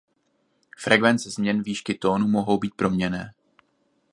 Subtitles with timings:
[0.77, 3.33] Frekvence změn výšky tónu mohou být proměnné.